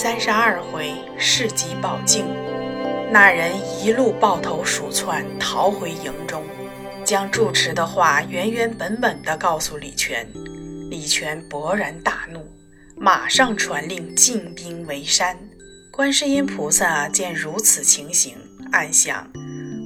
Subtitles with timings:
[0.00, 2.24] 三十二回市集报镜，
[3.10, 3.50] 那人
[3.82, 6.44] 一路抱头鼠窜逃回营中，
[7.04, 10.24] 将住持的话原原本本地告诉李全。
[10.88, 12.48] 李全勃然大怒，
[12.94, 15.36] 马上传令进兵围山。
[15.90, 18.36] 观世音菩萨见如此情形，
[18.70, 19.28] 暗想：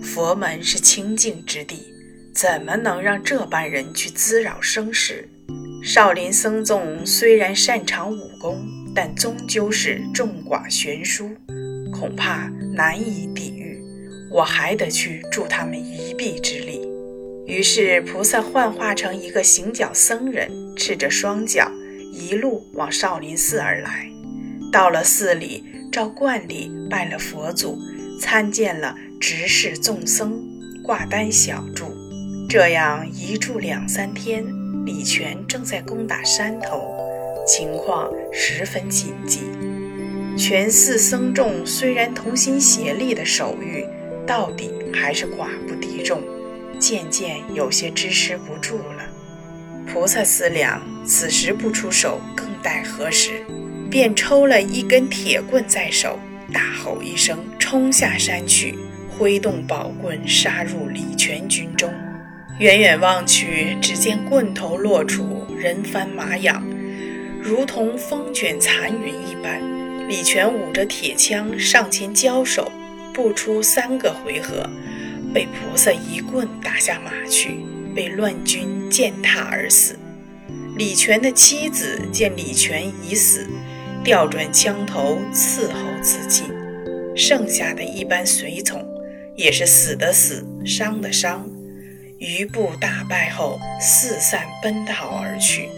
[0.02, 1.90] 佛门是清净之地，
[2.34, 5.26] 怎么能让这般人去滋扰生事？
[5.82, 8.62] 少林僧众虽然擅长武功，
[8.94, 11.30] 但终究是众寡悬殊，
[11.92, 13.80] 恐怕难以抵御。
[14.30, 16.80] 我还得去助他们一臂之力。
[17.46, 21.70] 于是菩萨幻化成一个行脚僧人，赤着双脚，
[22.12, 24.08] 一路往少林寺而来。
[24.72, 27.78] 到了寺里，照惯例拜了佛祖，
[28.20, 30.42] 参见了执事众僧，
[30.82, 31.92] 挂单小住。
[32.48, 34.44] 这样一住两三天。
[34.84, 36.91] 李全正在攻打山头，
[37.46, 39.40] 情况十分紧急。
[40.36, 43.84] 全寺僧众虽然同心协力的守御，
[44.26, 46.22] 到底还是寡不敌众，
[46.78, 49.04] 渐渐有些支持不住了。
[49.86, 53.42] 菩萨思量，此时不出手，更待何时？
[53.90, 56.18] 便抽了一根铁棍在手，
[56.50, 58.78] 大吼一声，冲下山去，
[59.10, 61.92] 挥动宝棍，杀入李全军中。
[62.58, 66.64] 远远望去，只见棍头落处，人翻马仰，
[67.42, 69.60] 如同风卷残云一般。
[70.08, 72.70] 李全舞着铁枪上前交手，
[73.12, 74.68] 不出三个回合，
[75.32, 77.60] 被菩萨一棍打下马去，
[77.94, 79.98] 被乱军践踏而死。
[80.76, 83.46] 李全的妻子见李全已死，
[84.04, 86.46] 调转枪头伺候自尽。
[87.16, 88.86] 剩下的一班随从，
[89.36, 91.48] 也是死的死，伤的伤。
[92.18, 95.68] 余部大败后，四散奔逃而去。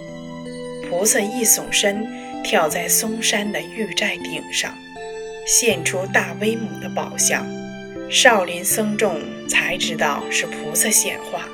[0.96, 2.06] 菩萨一耸身，
[2.44, 4.72] 跳在嵩山的玉寨顶上，
[5.44, 7.44] 现出大威猛的宝相。
[8.08, 11.48] 少林僧众才知道是菩萨显化，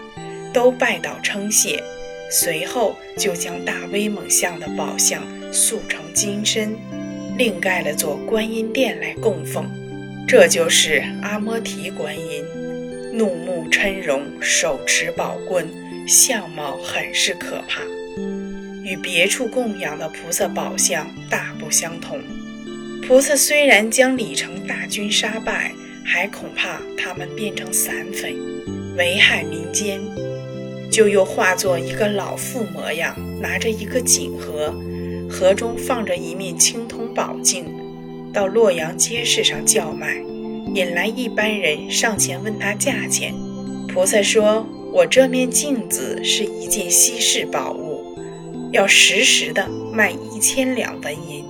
[0.52, 1.82] 都拜倒称谢。
[2.30, 6.76] 随后就将大威猛像的宝相塑成金身，
[7.38, 9.64] 另盖了座观音殿来供奉。
[10.28, 12.44] 这就是阿摩提观音。
[13.14, 15.66] 怒目嗔容，手持宝棍，
[16.06, 17.80] 相貌很是可怕，
[18.90, 22.18] 与别处供养的菩萨宝像大不相同。
[23.06, 25.72] 菩萨虽然将李成大军杀败，
[26.04, 28.34] 还恐怕他们变成散匪，
[28.96, 30.00] 危害民间，
[30.90, 34.74] 就又化作一个老妇模样，拿着一个锦盒，
[35.30, 37.64] 盒中放着一面青铜宝镜，
[38.32, 40.16] 到洛阳街市上叫卖。
[40.74, 43.32] 引来一般人上前问他价钱，
[43.86, 47.89] 菩萨说：“我这面镜子是一件稀世宝物，
[48.72, 51.44] 要实时的卖一千两纹银，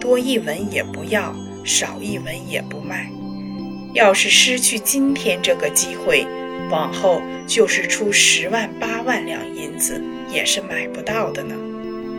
[0.00, 1.34] 多一文也不要，
[1.64, 3.10] 少一文也不卖。
[3.94, 6.26] 要是失去今天这个机会，
[6.70, 11.54] 往后就是出十万八万两银子也是买不到的呢。”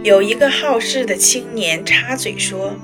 [0.04, 2.76] 有一个好事的青年插嘴说：“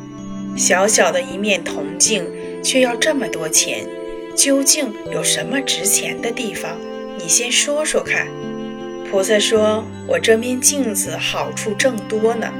[0.55, 2.25] 小小的一面铜镜。”
[2.61, 3.87] 却要这么多钱，
[4.35, 6.77] 究竟有什么值钱的地方？
[7.17, 8.27] 你先说说看。
[9.09, 12.53] 菩萨说：“我这面镜子好处正多呢。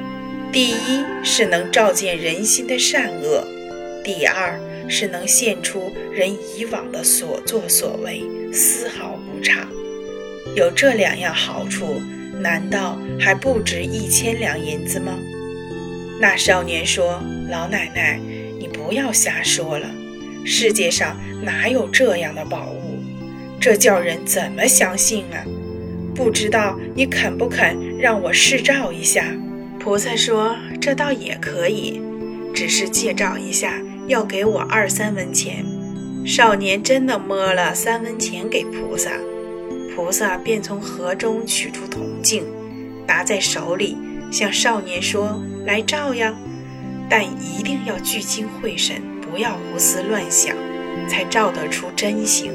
[0.51, 3.45] 第一是能照见人心的善恶，
[4.03, 9.67] 第二是能现出人以往的所作所为，丝毫不差。
[10.55, 12.01] 有这两样好处，
[12.39, 15.19] 难道还不值一千两银子吗？”
[16.19, 18.19] 那少年说：“老奶奶。”
[18.59, 19.87] 你不要瞎说了，
[20.43, 22.99] 世界上哪有这样的宝物？
[23.57, 25.45] 这叫人怎么相信啊？
[26.19, 29.23] 不知道你肯不肯让我试照一下？
[29.79, 32.01] 菩萨说：“这倒也可以，
[32.53, 35.63] 只是借照一下要给我二三文钱。”
[36.27, 39.11] 少年真的摸了三文钱给菩萨，
[39.95, 42.43] 菩萨便从盒中取出铜镜，
[43.07, 43.97] 拿在手里，
[44.29, 46.35] 向少年说：“来照呀。”
[47.09, 50.53] 但一定要聚精会神，不要胡思乱想，
[51.07, 52.51] 才照得出真形。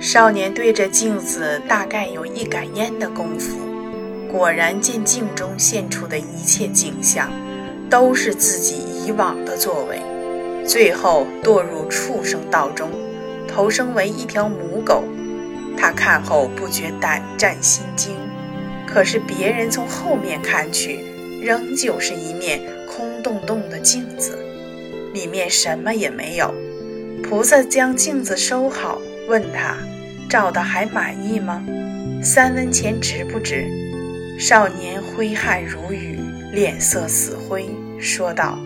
[0.00, 3.56] 少年对着镜子大概有一杆烟的功夫，
[4.30, 7.30] 果然见镜中现出的一切景象，
[7.88, 10.00] 都是自己以往的作为。
[10.66, 12.90] 最后堕入畜生道中，
[13.48, 15.04] 投生为一条母狗。
[15.78, 18.14] 他看后不觉胆战心惊，
[18.86, 21.00] 可是别人从后面看去，
[21.42, 22.60] 仍旧是一面。
[22.86, 24.38] 空洞洞的镜子，
[25.12, 26.54] 里面什么也没有。
[27.22, 29.76] 菩萨将镜子收好，问他
[30.28, 31.64] ：“照的还满意吗？
[32.22, 33.66] 三文钱值不值？”
[34.38, 36.18] 少年挥汗如雨，
[36.52, 38.58] 脸色死灰，说道：“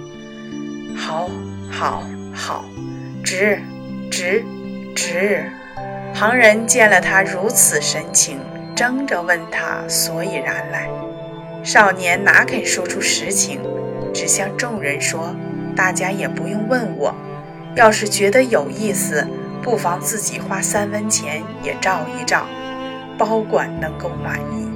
[0.97, 1.31] 好，
[1.71, 2.03] 好，
[2.33, 2.65] 好，
[3.23, 3.61] 值，
[4.11, 4.45] 值，
[4.95, 5.45] 值。
[6.13, 8.41] 旁人见了他如此神情，
[8.75, 10.91] 争着问他所以然来。
[11.63, 13.61] 少年哪肯说出实情，
[14.13, 15.35] 只向众人说
[15.77, 17.15] ：“大家也不用问我，
[17.77, 19.25] 要是觉得有意思，
[19.63, 22.47] 不妨自己花三文钱也照一照，
[23.19, 24.69] 保管能够满意。”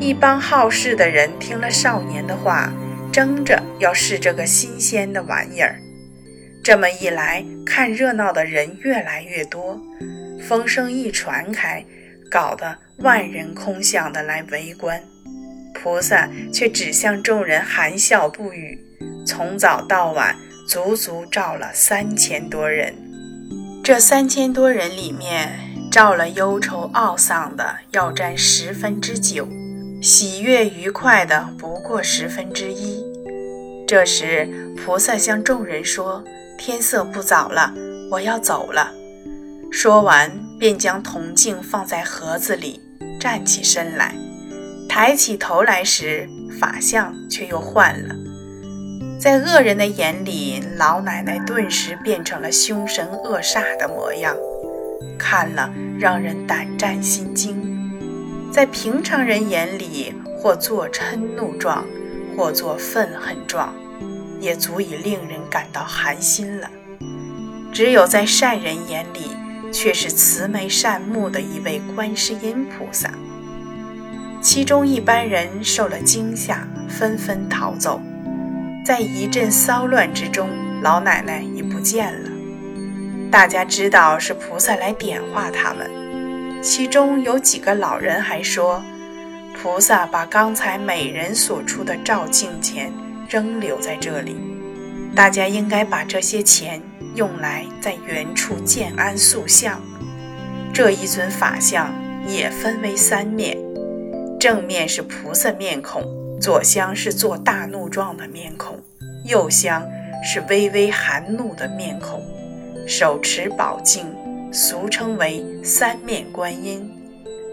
[0.00, 2.72] 一帮好事的人听了少年的话，
[3.12, 5.80] 争着要试这个新鲜的玩意儿。
[6.64, 9.80] 这么一来，看热闹的人越来越多。
[10.40, 11.84] 风声一传开，
[12.30, 15.00] 搞得万人空巷的来围观，
[15.74, 18.78] 菩萨却只向众人含笑不语。
[19.24, 20.36] 从早到晚，
[20.68, 22.94] 足足照了三千多人。
[23.84, 25.60] 这三千多人里面，
[25.92, 29.46] 照了忧愁懊丧的要占十分之九，
[30.00, 33.04] 喜悦愉快的不过十分之一。
[33.86, 36.24] 这时，菩萨向众人说
[36.56, 37.74] ：“天色不早了，
[38.10, 38.90] 我要走了。”
[39.70, 42.80] 说完，便将铜镜放在盒子里，
[43.20, 44.14] 站起身来，
[44.88, 46.26] 抬起头来时，
[46.58, 48.14] 法相却又换了。
[49.24, 54.36] 在恶人的眼里，老奶奶顿时变成了凶神恶煞的模样，
[55.18, 57.54] 看了让人胆战心惊；
[58.52, 61.86] 在平常人眼里，或作嗔怒状，
[62.36, 63.74] 或作愤恨状，
[64.40, 66.68] 也足以令人感到寒心了。
[67.72, 69.30] 只有在善人眼里，
[69.72, 73.10] 却是慈眉善目的一位观世音菩萨。
[74.42, 77.98] 其中一般人受了惊吓，纷纷逃走。
[78.84, 80.46] 在一阵骚乱之中，
[80.82, 82.30] 老奶奶已不见了。
[83.30, 85.90] 大家知道是菩萨来点化他们。
[86.62, 88.82] 其中有几个老人还说，
[89.56, 92.92] 菩萨把刚才每人所出的照镜钱
[93.26, 94.36] 仍留在这里，
[95.16, 96.80] 大家应该把这些钱。
[97.14, 99.80] 用来在原处建安塑像，
[100.72, 101.94] 这一尊法像
[102.26, 103.56] 也分为三面，
[104.40, 106.02] 正面是菩萨面孔，
[106.40, 108.78] 左相是做大怒状的面孔，
[109.24, 109.86] 右相
[110.22, 112.22] 是微微含怒的面孔，
[112.86, 114.06] 手持宝镜，
[114.52, 116.90] 俗称为三面观音，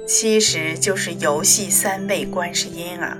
[0.07, 3.17] 其实就是游戏三位观世音啊。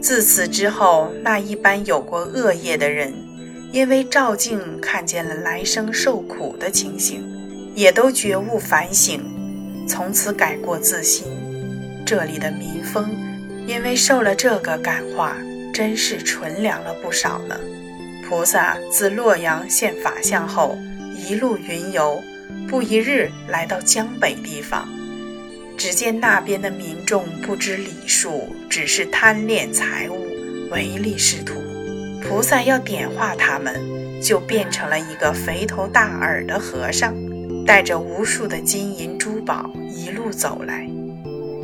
[0.00, 3.12] 自此之后，那一般有过恶业的人。
[3.70, 7.22] 因为照镜看见了来生受苦的情形，
[7.74, 9.20] 也都觉悟反省，
[9.86, 11.26] 从此改过自新。
[12.06, 13.10] 这里的民风，
[13.68, 15.36] 因为受了这个感化，
[15.74, 17.54] 真是纯良了不少呢。
[18.26, 20.78] 菩萨自洛阳现法相后，
[21.14, 22.22] 一路云游，
[22.66, 24.88] 不一日来到江北地方，
[25.76, 30.26] 只见那边的民众不知礼数，只是贪恋财物，
[30.70, 31.60] 唯利是图。
[32.22, 33.78] 菩萨要点化他们，
[34.22, 37.14] 就变成了一个肥头大耳的和尚，
[37.66, 40.88] 带着无数的金银珠宝一路走来。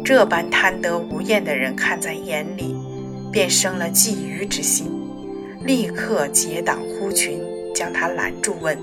[0.05, 2.77] 这般贪得无厌的人看在眼里，
[3.33, 4.87] 便生了觊觎之心，
[5.63, 7.41] 立刻结党呼群，
[7.75, 8.79] 将他拦住问：“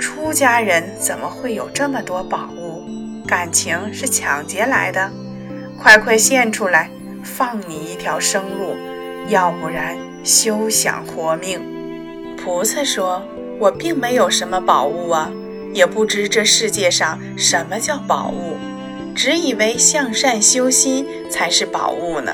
[0.00, 2.82] 出家人怎么会有这么多宝物？
[3.26, 5.08] 感情是抢劫来的？
[5.80, 6.90] 快快现出来，
[7.22, 8.74] 放你一条生路，
[9.28, 11.60] 要不然……”休想活命！
[12.36, 13.22] 菩萨说
[13.60, 15.30] ：“我并没有什么宝物啊，
[15.72, 18.56] 也不知这世界上什么叫宝物，
[19.18, 22.32] 只以为向善修心才是宝物呢。”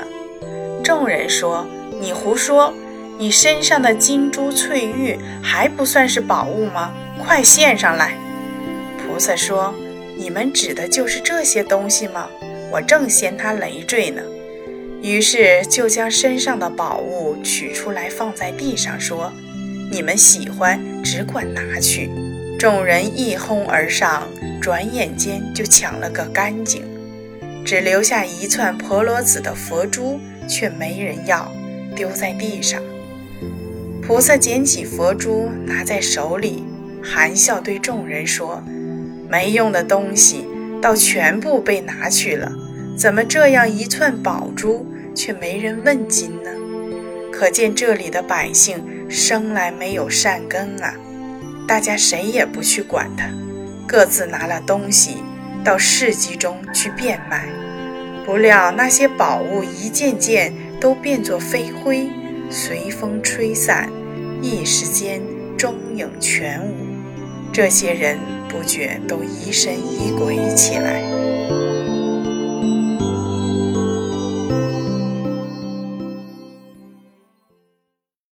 [0.85, 1.65] 众人说
[1.99, 2.71] ：“你胡说！
[3.17, 6.93] 你身上的金珠翠玉还不算是宝物吗？
[7.17, 8.13] 快献上来！”
[9.01, 9.73] 菩萨说
[10.15, 12.29] ：“你们指的就是这些东西吗？
[12.71, 14.21] 我正嫌它累赘呢。”
[15.01, 19.33] 于是就将身上的宝物取出来放在地上，说
[19.89, 22.11] ：“你们喜欢，只管拿去。”
[22.59, 24.27] 众人一哄而上，
[24.65, 26.81] 转眼间就抢了个干净，
[27.63, 30.19] 只留下一串婆罗子的佛珠，
[30.49, 31.51] 却没人要，
[31.95, 32.81] 丢在地上。
[34.01, 36.63] 菩萨捡起佛珠，拿在手里，
[37.03, 38.59] 含笑对众人说
[39.29, 40.47] ：“没用的东西，
[40.81, 42.51] 倒全部被拿去了，
[42.97, 46.49] 怎么这样一串宝珠？”却没人问津呢，
[47.31, 50.95] 可见这里的百姓生来没有善根啊！
[51.67, 53.29] 大家谁也不去管他，
[53.87, 55.23] 各自拿了东西
[55.63, 57.47] 到市集中去变卖。
[58.25, 62.09] 不料那些宝物一件件都变作飞灰，
[62.49, 63.89] 随风吹散，
[64.41, 65.21] 一时间
[65.57, 66.73] 踪影全无。
[67.53, 68.17] 这些人
[68.49, 71.14] 不觉都疑神疑鬼起来。